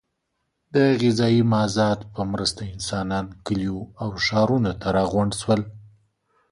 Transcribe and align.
د 0.73 0.75
غذایي 1.01 1.43
مازاد 1.53 1.99
په 2.13 2.21
مرسته 2.31 2.61
انسانان 2.75 3.25
کلیو 3.45 3.79
او 4.01 4.09
ښارونو 4.25 4.71
ته 4.81 4.87
راغونډ 4.97 5.31
شول. 5.41 5.61